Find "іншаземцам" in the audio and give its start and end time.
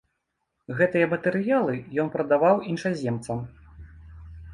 2.71-3.45